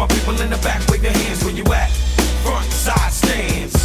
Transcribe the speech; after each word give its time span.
my 0.00 0.08
people 0.16 0.32
in 0.40 0.48
the 0.48 0.56
back, 0.64 0.80
wave 0.88 1.04
your 1.04 1.12
hands 1.12 1.44
where 1.44 1.52
you 1.52 1.64
at. 1.76 1.92
Front 2.40 2.64
side 2.72 3.12
stands. 3.12 3.76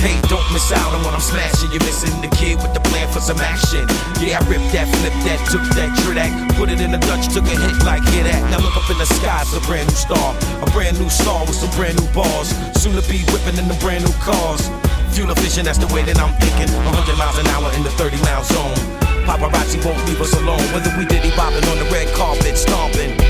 Hey, 0.00 0.16
don't 0.32 0.48
miss 0.48 0.72
out 0.72 0.96
on 0.96 1.04
what 1.04 1.12
I'm 1.12 1.20
smashing. 1.20 1.68
You're 1.68 1.84
missing 1.84 2.16
the 2.24 2.32
kid 2.32 2.56
with 2.64 2.72
the 2.72 2.80
plan 2.88 3.04
for 3.12 3.20
some 3.20 3.36
action. 3.36 3.84
Yeah, 4.16 4.40
I 4.40 4.48
ripped 4.48 4.72
that, 4.72 4.88
flipped 4.88 5.20
that, 5.28 5.44
took 5.52 5.60
that, 5.76 5.92
trick 6.00 6.16
that, 6.16 6.32
put 6.56 6.72
it 6.72 6.80
in 6.80 6.88
the 6.88 7.02
Dutch, 7.04 7.28
took 7.28 7.44
a 7.44 7.52
hit 7.52 7.84
like 7.84 8.00
hit 8.16 8.24
that. 8.24 8.40
Now 8.48 8.64
look 8.64 8.72
up 8.80 8.88
in 8.88 8.96
the 8.96 9.04
sky, 9.04 9.44
it's 9.44 9.52
a 9.52 9.60
brand 9.68 9.92
new 9.92 10.00
star, 10.00 10.32
a 10.64 10.68
brand 10.72 10.96
new 10.96 11.12
star 11.12 11.44
with 11.44 11.60
some 11.60 11.68
brand 11.76 12.00
new 12.00 12.08
bars. 12.16 12.48
Soon 12.80 12.96
to 12.96 13.04
be 13.12 13.20
whipping 13.36 13.60
in 13.60 13.68
the 13.68 13.76
brand 13.84 14.08
new 14.08 14.16
cars. 14.24 14.72
Fuel 15.12 15.28
efficient, 15.36 15.68
that's 15.68 15.76
the 15.76 15.90
way 15.92 16.00
that 16.08 16.16
I'm 16.16 16.32
thinking. 16.40 16.72
100 16.80 16.96
miles 17.20 17.36
an 17.36 17.44
hour 17.52 17.68
in 17.76 17.84
the 17.84 17.92
30 18.00 18.16
mile 18.24 18.40
zone. 18.48 18.80
Paparazzi 19.28 19.84
won't 19.84 20.00
leave 20.08 20.20
us 20.24 20.32
alone, 20.32 20.64
whether 20.72 20.88
we 20.96 21.04
diddy 21.04 21.28
bobbing 21.36 21.68
on 21.68 21.76
the 21.76 21.88
red 21.92 22.08
carpet, 22.16 22.56
stomping 22.56 23.20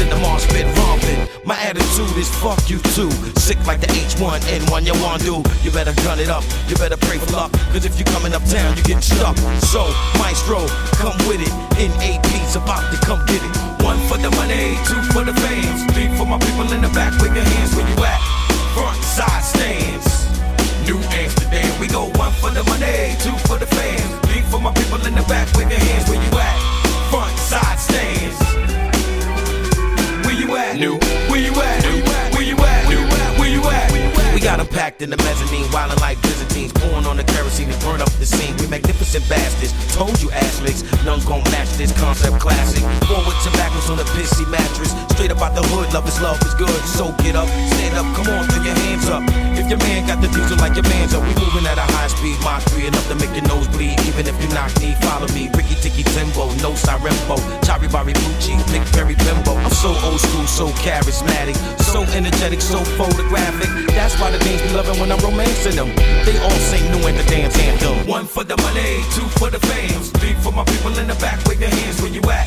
in 0.00 0.08
the 0.08 0.16
Mars 0.16 0.46
pit, 0.46 0.66
romping. 0.78 1.28
My 1.44 1.58
attitude 1.60 2.16
is 2.16 2.28
fuck 2.40 2.58
you 2.68 2.78
too. 2.96 3.10
Sick 3.36 3.58
like 3.66 3.80
the 3.80 3.86
H1N1, 3.88 4.86
you 4.86 4.94
wanna 5.02 5.22
do. 5.22 5.44
You 5.62 5.70
better 5.70 5.92
gun 6.02 6.18
it 6.18 6.28
up, 6.28 6.44
you 6.68 6.76
better 6.76 6.96
pray 6.96 7.18
for 7.18 7.30
luck. 7.32 7.52
Cause 7.72 7.84
if 7.84 7.98
you 7.98 8.04
coming 8.06 8.32
uptown, 8.32 8.76
you 8.76 8.82
getting 8.82 9.02
stuck. 9.02 9.36
So, 9.72 9.92
Maestro, 10.18 10.66
come 10.96 11.16
with 11.28 11.40
it. 11.44 11.52
NAP's 11.76 12.56
about 12.56 12.84
to 12.92 12.98
come 13.04 13.24
get 13.26 13.42
it. 13.42 13.54
One 13.84 13.98
for 14.08 14.16
the 14.16 14.30
money, 14.32 14.76
two 14.88 15.00
for 15.12 15.24
the 15.24 15.34
fans. 15.34 15.84
Three 15.92 16.08
for 16.16 16.26
my 16.26 16.38
people 16.38 16.72
in 16.72 16.80
the 16.82 16.90
back, 16.90 17.12
with 17.20 17.34
your 17.34 17.44
hands 17.44 17.74
where 17.76 17.88
you 17.88 18.04
at. 18.04 18.39
Packed 34.70 35.02
in 35.02 35.10
the 35.10 35.16
mezzanine, 35.18 35.66
wildin' 35.74 36.00
like 36.00 36.20
Byzantines, 36.22 36.72
pouring 36.72 37.06
on 37.06 37.16
the 37.16 37.24
kerosene 37.24 37.68
to 37.68 37.78
burn 37.84 38.00
up 38.00 38.10
the 38.22 38.26
scene. 38.26 38.56
We 38.58 38.66
magnificent 38.66 39.28
bastards. 39.28 39.74
Told 39.94 40.20
you, 40.22 40.30
ass 40.30 40.60
licks, 40.62 40.82
none 41.04 41.20
gon' 41.26 41.42
match 41.50 41.68
this 41.76 41.92
concept 41.98 42.40
classic. 42.40 42.82
Forward 43.06 43.36
tobaccos 43.42 43.90
on 43.90 43.98
a 43.98 44.06
pissy 44.14 44.46
mattress. 44.48 44.94
Straight 45.14 45.30
up 45.30 45.42
out 45.42 45.54
the 45.54 45.62
hood, 45.74 45.92
love 45.92 46.06
is 46.08 46.20
love 46.22 46.40
is 46.42 46.54
good. 46.54 46.80
So 46.86 47.12
get 47.22 47.36
up, 47.36 47.48
stand 47.76 47.98
up, 47.98 48.06
come 48.16 48.28
on, 48.32 48.46
throw 48.48 48.62
your 48.62 48.74
hands 48.86 49.08
up. 49.10 49.22
If 49.58 49.68
your 49.68 49.78
man 49.84 50.06
got 50.06 50.22
the 50.22 50.28
diesel 50.28 50.56
like 50.58 50.74
your 50.74 50.86
man's 50.88 51.14
up, 51.14 51.22
we 51.26 51.34
moving 51.36 51.66
at 51.66 51.78
a 51.78 51.86
high 51.98 52.08
speed, 52.08 52.38
Mach 52.40 52.62
3 52.70 52.86
enough 52.86 53.06
to 53.08 53.16
make 53.18 53.34
your 53.34 53.46
nose 53.50 53.68
bleed. 53.68 53.98
Even 54.06 54.26
if 54.26 54.36
you 54.40 54.48
knock 54.54 54.72
knee, 54.80 54.94
follow 55.02 55.28
me. 55.34 55.50
Ricky 55.52 55.76
Ticky 55.82 56.04
Timbo, 56.14 56.48
no 56.64 56.72
Sirembo. 56.78 57.36
Chari 57.66 57.90
Bari 57.90 58.14
Bucci, 58.14 58.54
so 59.80 59.96
old 60.04 60.20
school, 60.20 60.46
so 60.46 60.66
charismatic, 60.84 61.56
so 61.80 62.02
energetic, 62.12 62.60
so 62.60 62.76
photographic. 63.00 63.70
That's 63.96 64.14
why 64.20 64.30
the 64.30 64.38
dames 64.44 64.60
be 64.60 64.68
loving 64.76 65.00
when 65.00 65.10
I'm 65.10 65.18
romancing 65.20 65.76
them. 65.76 65.88
They 66.26 66.36
all 66.36 66.60
sing 66.68 66.84
new 66.92 67.08
in 67.08 67.16
the 67.16 67.24
dance 67.24 67.58
anthem. 67.58 68.06
One 68.06 68.26
for 68.26 68.44
the 68.44 68.58
money, 68.58 69.00
two 69.16 69.24
for 69.40 69.48
the 69.48 69.58
fans, 69.58 70.10
three 70.20 70.34
for 70.34 70.52
my 70.52 70.64
people 70.64 70.92
in 70.98 71.06
the 71.06 71.14
back. 71.14 71.42
Wave 71.46 71.60
your 71.60 71.70
hands 71.70 72.02
where 72.02 72.12
you 72.12 72.20
at. 72.28 72.46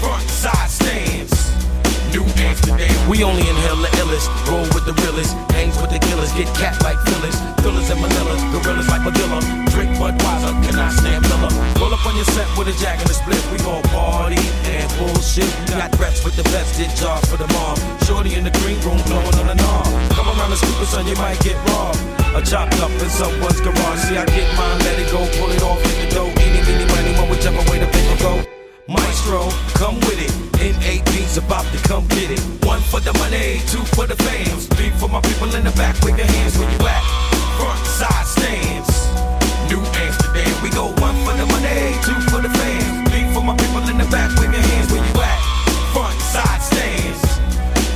Front 0.00 0.24
side 0.30 0.70
stands. 0.70 1.52
New 2.16 2.24
Amsterdam. 2.48 3.08
We 3.10 3.24
only 3.24 3.46
the 5.34 5.54
hangs 5.54 5.76
with 5.80 5.90
the 5.90 5.98
killers, 5.98 6.32
get 6.32 6.48
cat 6.56 6.74
like 6.82 6.98
Phyllis, 7.06 7.36
Phyllis 7.62 7.90
and 7.90 8.00
Manila, 8.00 8.34
gorillas 8.52 8.88
like 8.88 9.02
Padilla, 9.02 9.38
drink 9.70 9.90
Budweiser, 9.98 10.52
cannot 10.64 10.92
stand 10.92 11.22
Miller. 11.28 11.52
Roll 11.78 11.92
up 11.94 12.04
on 12.06 12.16
your 12.16 12.28
set 12.36 12.48
with 12.56 12.68
a 12.68 12.76
jack 12.80 13.00
and 13.00 13.10
a 13.10 13.14
split, 13.14 13.42
we 13.52 13.58
gon' 13.62 13.82
party 13.94 14.40
and 14.66 14.88
bullshit. 14.98 15.50
Got 15.70 15.92
threats 15.96 16.24
with 16.24 16.36
the 16.36 16.44
best, 16.54 16.78
did 16.78 16.90
jobs 16.96 17.28
for 17.30 17.36
the 17.36 17.48
mob. 17.54 17.78
Shorty 18.04 18.34
in 18.34 18.44
the 18.44 18.54
green 18.62 18.78
room 18.86 19.00
blowing 19.06 19.36
on 19.38 19.46
the 19.46 19.56
knob. 19.56 19.86
Come 20.14 20.28
around 20.32 20.50
the 20.50 20.58
scoop, 20.58 20.80
son, 20.86 21.06
you 21.06 21.16
might 21.16 21.38
get 21.40 21.56
robbed. 21.70 22.00
A 22.34 22.40
chopped 22.42 22.78
up 22.80 22.90
in 22.90 23.10
someone's 23.10 23.60
garage. 23.60 24.00
See, 24.06 24.16
I 24.16 24.24
get 24.26 24.46
mine, 24.56 24.78
let 24.86 24.98
it 24.98 25.10
go, 25.10 25.18
pull 25.38 25.50
it 25.50 25.62
off 25.62 25.82
in 25.82 25.96
the 26.02 26.06
dough. 26.14 26.30
Any, 26.30 26.60
meeny, 26.62 26.86
money, 26.86 27.12
one 27.18 27.28
whichever 27.28 27.62
way 27.70 27.78
the 27.78 27.88
paper 27.90 28.16
go. 28.22 28.32
Maestro, 28.86 29.50
come 29.74 29.96
with 30.06 30.18
it. 30.18 30.32
NAP's 30.60 31.36
about 31.36 31.64
to 31.72 31.78
come 31.88 32.06
get 32.08 32.30
it. 32.30 32.40
One 32.66 32.80
for 32.80 33.00
the 33.00 33.12
money, 33.18 33.60
two 33.66 33.82
for 33.94 34.06
the 34.06 34.16
fans. 34.16 34.39
Back, 35.80 35.96
with 36.04 36.16
your 36.18 36.26
hands 36.26 36.58
where 36.58 36.70
you 36.70 36.80
at. 36.86 37.02
Front 37.56 37.80
side 37.86 38.26
stands. 38.36 38.92
New 39.72 39.80
Amsterdam, 40.04 40.52
we 40.62 40.68
go 40.68 40.92
one 41.00 41.16
for 41.24 41.32
the 41.40 41.46
money, 41.54 41.96
two 42.04 42.18
for 42.28 42.40
the 42.44 42.52
fans. 42.60 43.08
Three 43.08 43.24
for 43.32 43.42
my 43.42 43.56
people 43.56 43.88
in 43.88 43.96
the 43.96 44.08
back, 44.12 44.28
with 44.38 44.52
your 44.52 44.60
hands 44.60 44.92
where 44.92 45.04
you 45.08 45.16
at. 45.28 45.40
Front 45.94 46.20
side 46.20 46.60
stands. 46.70 47.20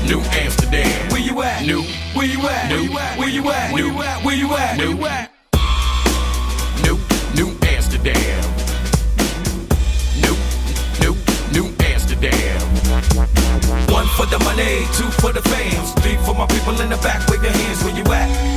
New 0.09 0.21
Amsterdam, 0.43 1.11
where 1.13 1.21
you 1.21 1.43
at? 1.43 1.67
New, 1.67 1.83
where 2.17 2.27
you 2.27 2.41
at? 2.49 2.71
New, 2.73 2.89
where 3.21 3.29
you 3.29 3.51
at? 3.51 3.75
New, 3.75 3.93
where 4.25 4.37
you 4.43 4.49
at? 4.57 4.79
New, 4.79 4.95
New, 6.85 6.97
New 7.39 7.51
Amsterdam. 7.75 8.41
New, 10.25 10.37
New, 11.03 11.15
New 11.53 11.67
Amsterdam. 11.93 12.61
One 13.93 14.09
for 14.17 14.27
the 14.27 14.39
money, 14.49 14.87
two 14.97 15.11
for 15.21 15.33
the 15.33 15.43
fans, 15.43 15.93
three 16.03 16.17
for 16.25 16.35
my 16.35 16.47
people 16.47 16.81
in 16.81 16.91
the 16.91 16.97
back. 16.99 17.34
Your 17.45 17.53
hands 17.53 17.85
where 17.85 17.95
you 17.95 18.03
at. 18.05 18.54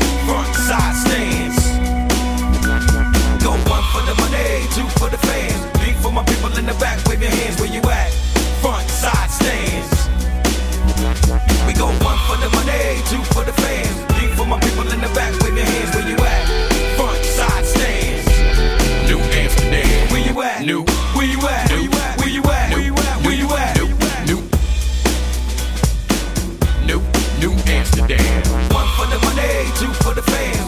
One 27.78 28.88
for 28.98 29.06
the 29.06 29.20
money, 29.24 29.72
two 29.78 29.94
for 30.02 30.14
the 30.16 30.24
fans. 30.24 30.67